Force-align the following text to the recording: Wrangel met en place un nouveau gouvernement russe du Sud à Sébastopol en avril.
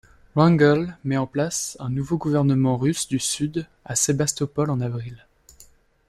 Wrangel 0.35 0.97
met 1.03 1.17
en 1.17 1.27
place 1.27 1.75
un 1.79 1.91
nouveau 1.91 2.17
gouvernement 2.17 2.75
russe 2.75 3.07
du 3.07 3.19
Sud 3.19 3.67
à 3.85 3.95
Sébastopol 3.95 4.71
en 4.71 4.81
avril. 4.81 5.27